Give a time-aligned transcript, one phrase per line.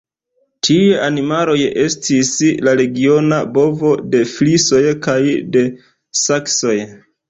[0.67, 2.33] Tiuj animaloj estis
[2.69, 5.21] la regiona bovo de frisoj kaj
[5.57, 5.69] de
[6.29, 6.79] saksoj.